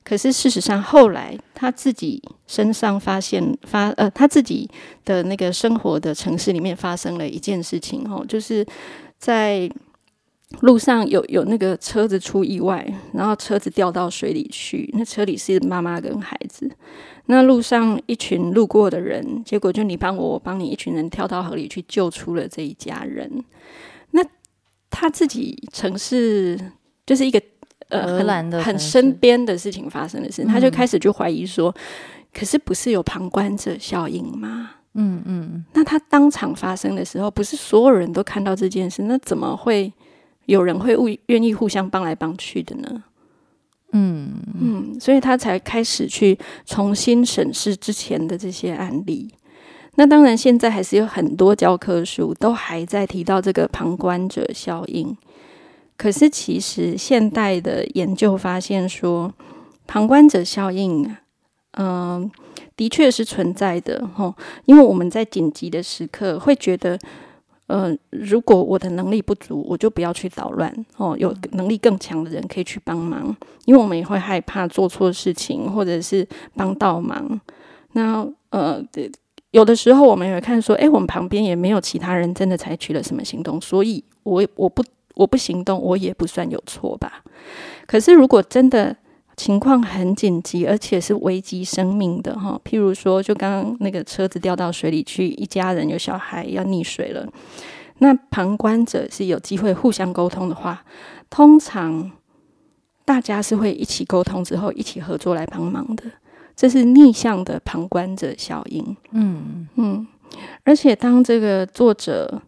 [0.03, 4.69] 可是事实上，后来他自己身上发现发呃，他自己
[5.03, 8.65] 的那个生活的城市里面发生了一件事情哦，就是
[9.17, 9.69] 在
[10.61, 16.69] 路上有有那个车子出意外，然后车子掉到水里去，那车里是妈妈跟孩子。
[17.25, 23.43] 那路上一群路过的人，结果就你帮我，我帮你，一群人跳到河里去救出了这一家人。
[24.11, 24.23] 那
[24.89, 26.59] 他自己城市
[27.05, 27.41] 就是一个
[27.89, 31.73] 呃荷兰的很很身边的事情发生的事，他就嗯开始就怀疑说，
[32.33, 34.71] 可是不是有旁观者效应吗？
[34.95, 39.91] 嗯嗯那他当场发生的时候，不是所有人都看到这件事，那怎么会
[40.45, 43.03] 有人会互愿意互相帮来帮去的呢？
[43.91, 49.29] 嗯嗯，所以他才开始去重新审视之前的这些案例。
[49.95, 55.15] 那当然，现在还是有很多教科书都还在提到这个旁观者效应。
[55.95, 59.31] 可是，其实现代的研究发现说，
[59.85, 61.15] 旁观者效应，
[61.77, 62.31] 嗯、
[62.75, 64.33] 的确是存在的吼。
[64.65, 66.97] 因为我们在紧急的时刻会觉得，
[67.67, 71.15] 呃，如果我的能力不足，我就不要去捣乱哦。
[71.17, 73.35] 有能力更强的人可以去帮忙，
[73.65, 77.39] 因为我们也会害怕做错事情，或者是帮倒忙。
[77.93, 78.83] 那呃，
[79.51, 84.83] 有的时候我们也会看说，哎，我们旁边也没有其他人真的采取了什么行动，所以我我不
[85.15, 87.23] 我不行动，我也不算有错吧？
[87.87, 88.95] 可是如果真的
[89.35, 97.27] 情况很紧急，而且是危及生命的哈，譬如说，就刚刚那个车子掉到水里去，一家人有小孩要溺水了，
[97.97, 100.83] 那旁观者是有机会互相沟通的话，
[101.29, 102.11] 通常
[103.05, 106.03] 大家是会一起沟通之后一起合作来帮忙的，
[106.55, 108.95] 这是逆向的旁观者效应。
[109.11, 110.07] 嗯嗯，
[110.63, 112.41] 而且当这个作者。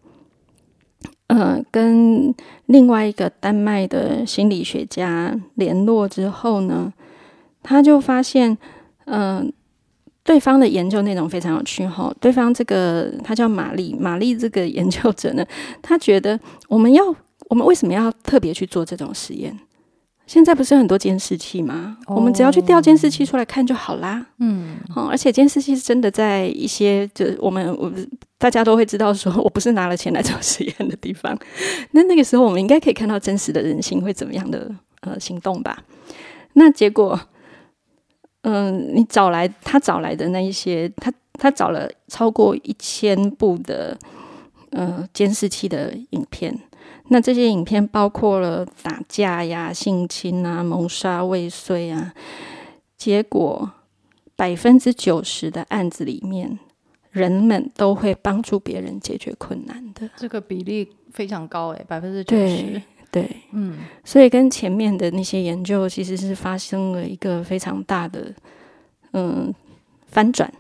[1.27, 2.33] 嗯，跟
[2.67, 6.93] 另外一个丹麦的心理学家联络之后呢，
[7.63, 8.55] 他就发现，
[9.05, 9.51] 嗯，
[10.23, 12.13] 对方的研究内容非常有趣哈。
[12.21, 15.43] 对方这个他叫玛丽，玛丽这个研究者呢，
[15.81, 17.03] 他觉得我们要，
[17.49, 19.57] 我们为什么要特别去做这种实验？
[20.27, 21.97] 现在不是很多监视器吗？
[22.07, 24.25] 我们只要去调监视器出来看就好啦。
[24.39, 27.91] 嗯，哦，而且监视器是真的在一些，就我们我
[28.37, 31.37] 大家都会知道，说我不是拿了钱来做实验的地方。
[31.91, 34.69] 那那个时候，我们应该可以看到真实的人性会怎么样的
[35.01, 35.83] 呃行动吧？
[36.53, 37.19] 那结果，
[38.41, 43.95] 嗯，你找来他找来的那一些，他他找了超过一千部的
[44.71, 46.57] 呃监视器的影片。
[47.09, 52.11] 那这些影片包括了打架呀、性侵啊、谋杀未遂啊，
[52.97, 53.69] 结果
[54.35, 56.57] 百分之九十的案子里面，
[57.11, 60.09] 人们都会帮助别人解决困难的。
[60.15, 62.81] 这个比例非常高诶，百分之九十。
[63.11, 68.33] 对，嗯，所以跟前面的那些研究其实是发生了一个非常大的
[69.13, 69.53] 嗯
[70.07, 70.51] 翻转。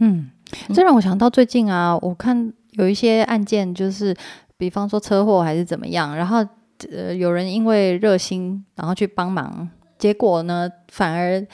[0.00, 0.30] 嗯，
[0.74, 4.14] 这让我想到最近啊，我看有一些案件就是。
[4.58, 6.38] 比方说车祸还是怎么样，然后
[6.90, 11.46] 呃有人因为热心，然后去帮忙，结果呢反而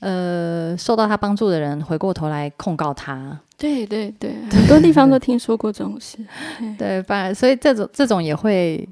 [0.00, 3.40] 呃受到他帮助的人回过头来控告他。
[3.56, 6.18] 对对对，很多地方都听说过这种事。
[6.78, 8.88] 对，反而所以这种这种也会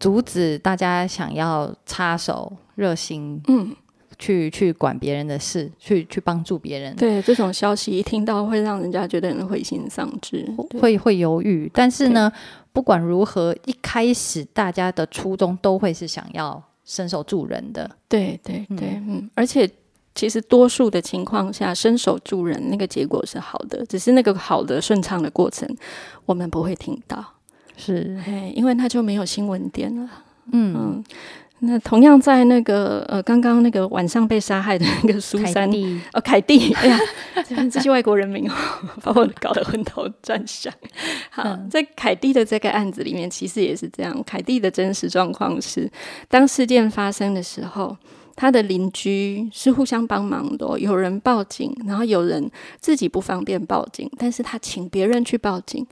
[0.00, 3.40] 阻止大家想要插手热心。
[3.48, 3.74] 嗯。
[4.18, 6.94] 去去管别人的事，去去帮助别人。
[6.96, 10.44] 对这种消息一听到，会让人家觉得很灰心丧志，
[10.80, 11.70] 会会犹豫。
[11.72, 12.30] 但是呢，
[12.72, 17.88] 不管如何，一开始大家的初衷都会是想要伸手助人的。
[18.08, 19.30] 对对对，嗯。
[19.34, 19.70] 而且
[20.14, 25.68] 其实多数的情况下，伸手助人那个结果是好的，只是那个好的顺畅的过程，
[26.26, 27.24] 我们不会听到。
[27.76, 28.20] 是，
[28.54, 30.10] 因为那就没有新闻点了。
[30.50, 31.04] 嗯嗯。
[31.60, 35.68] 那同样在那个呃，刚刚那个晚上被杀害的那个苏珊，
[36.12, 36.98] 哦，凯蒂，哎呀，
[37.70, 38.54] 这些外国人名哦，
[39.02, 40.72] 把我搞得昏头转向。
[41.30, 44.22] 好，在凯蒂的这个案子里面，其实也是这样。
[44.24, 45.90] 凯蒂的真实状况是，
[46.28, 47.96] 当事件发生的时候，
[48.36, 52.48] 他的邻居是互相帮忙的，有人报警，然后有人
[52.80, 55.84] 自己不方便报警，但是他请别人去报警，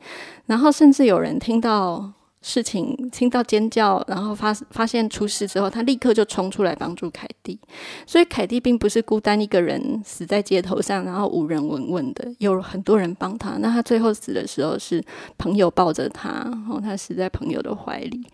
[0.46, 2.12] 然后甚至有人听到。
[2.48, 7.58] 事情听到尖叫，然后发发现出事之后，他立刻就冲出来帮助凯蒂。
[8.06, 13.56] 所以凯蒂并不是孤单一个人死在街头上，然后无人闻问的，有很多人帮他。
[13.58, 15.02] 那他最后死的时候是
[15.36, 18.24] 朋友抱着他，然后他死在朋友的怀里。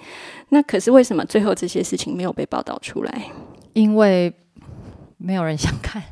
[0.51, 3.31] 那可是为什么最后这些事情没有被报道出来？
[3.73, 4.31] 因为
[5.17, 6.03] 没有人想看，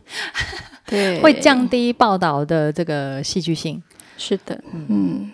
[0.86, 3.82] 对， 会降低报道的这个戏剧性。
[4.16, 5.30] 是的，嗯。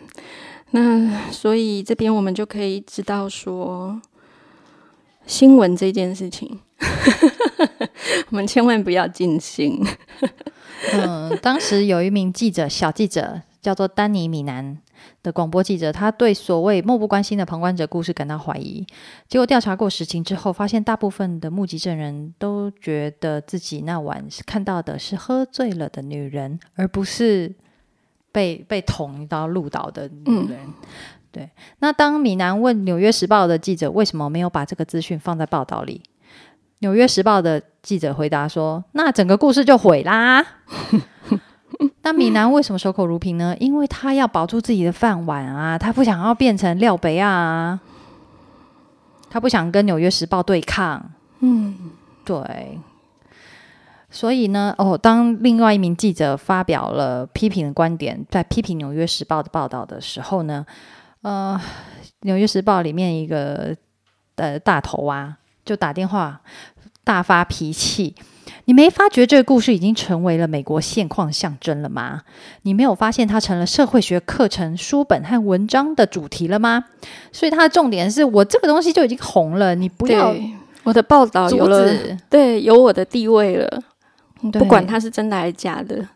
[0.72, 4.00] 那所以这边我们就可以知道说，
[5.24, 6.60] 新闻这件事情，
[8.30, 9.80] 我们千万不要尽心。
[10.92, 14.76] 嗯，当时有一名记者，小记者叫做丹尼米南
[15.22, 18.84] 的广播记者，他对所谓漠不关心的旁观者故事感到怀疑。
[19.28, 27.54] 结果调查过实情之后，发现大部分的目击证人都觉得自己那晚看到的是喝醉了的女人，而不是。
[28.36, 30.58] 被被捅一刀入岛的女人，
[31.32, 31.48] 对。
[31.78, 36.02] 那当米南问《纽约时报》的记者为什么没有把这个资讯放在报道里，
[36.80, 40.44] 《纽约时报》的记者回答说：“那整个故事就毁啦。
[42.02, 43.56] ”那米南为什么守口如瓶呢？
[43.58, 47.80] 因为他要保住自己的饭碗啊，他不想要变成廖北啊，
[49.30, 51.10] 他不想跟《纽约时报》对抗。
[51.40, 51.74] 嗯，
[52.22, 52.78] 对。
[54.10, 60.64] 所以呢，哦，当另外一名记者发表了批评的观点，在批评《纽约时报》的报道的时候呢，
[61.22, 61.60] 呃，
[62.20, 63.76] 《纽约时报》里面一个
[64.36, 66.40] 呃大头啊，就打电话
[67.04, 68.14] 大发脾气。
[68.66, 72.22] 你没发觉这个故事已经成为了美国现况象征了吗？
[72.62, 76.84] 你没有发现它成了社会学课程书本和文章的主题了吗？
[77.32, 80.34] 所以它的重点是我这个东西就已经红了，你不要
[80.84, 81.88] 我的报道有了，
[82.30, 83.82] 对，有我的地位了，
[84.50, 86.06] 不管它是真的还是假的，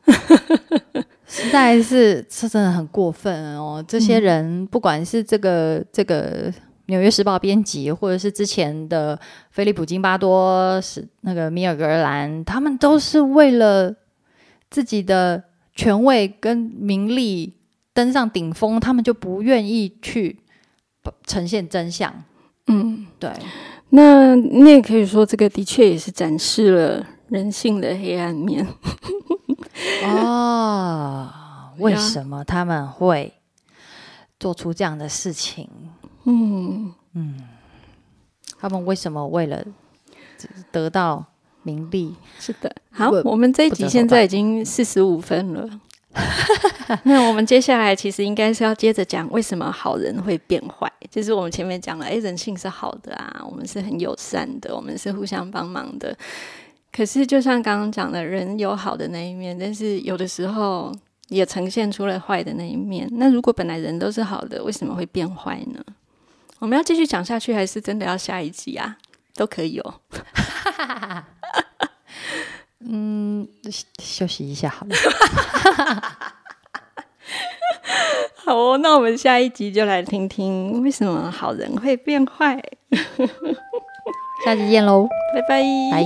[1.27, 3.85] 实在是是真的很过分哦。
[3.87, 6.53] 这些人不管是这个这个。
[6.93, 9.17] 《纽约时报》编辑，或者是之前的
[9.53, 13.95] 菲利普·金巴多，是那个米尔格兰，他们都是为了
[14.69, 15.41] 自己的
[15.73, 17.55] 权位跟名利
[17.95, 20.41] 登上顶峰，他们就不愿意去
[21.29, 22.13] 呈现真相。
[22.67, 23.31] 嗯，对。
[23.91, 28.67] 那你也可以说，这个的确也是展示了人性的黑暗面。
[30.05, 31.29] 哦，
[31.79, 33.33] 为什么他们会
[34.39, 35.69] 做出这样的事情？
[36.25, 37.41] 嗯嗯，
[38.59, 39.65] 他们为什么为了
[40.71, 41.25] 得到
[41.63, 42.15] 名利？
[42.39, 45.81] 是的，好，我们这一集现在已经四十五分了。
[47.05, 50.91] 那我们接下来其实应该是要接着讲为什么好人会变坏。
[51.09, 56.17] 就是我们前面讲了，哎，人性是好的啊，我们是很友善的，我们是互相帮忙的。
[56.93, 60.93] 可是就像刚刚讲的，人有好的那一面，但是有的时候
[61.29, 63.09] 也呈现出了坏的那一面。
[63.13, 65.85] 那如果本来人都是好的，为什么会变坏呢？
[66.59, 68.99] 我们要继续讲下去，还是真的要下一集啊？
[69.35, 69.95] 都可以哦。
[72.81, 73.49] 嗯，
[73.99, 74.95] 休息一下好了。
[78.45, 82.61] 好哦，那我们下一集就来听听为什么好人会变坏。
[84.45, 86.05] 下期见喽，拜拜，拜。